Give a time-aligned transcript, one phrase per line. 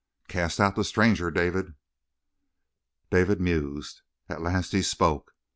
[0.27, 1.75] "Cast out the stranger, David."
[3.11, 4.01] David mused.
[4.29, 5.33] At last he spoke.